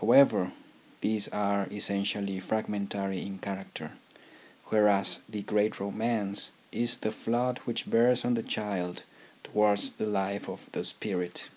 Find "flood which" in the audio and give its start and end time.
7.12-7.88